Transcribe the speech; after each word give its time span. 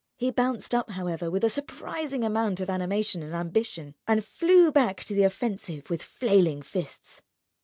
He 0.17 0.31
bounced 0.31 0.73
up, 0.73 0.89
however, 0.89 1.29
with 1.29 1.43
a 1.43 1.49
surprising 1.51 2.23
amount 2.23 2.59
of 2.59 2.71
animation 2.71 3.21
and 3.21 3.35
ambition, 3.35 3.93
and 4.07 4.25
flew 4.25 4.71
back 4.71 5.03
to 5.03 5.13
the 5.13 5.21
offensive 5.25 5.91
with 5.91 6.01
flailing 6.01 6.63
fists. 6.63 7.21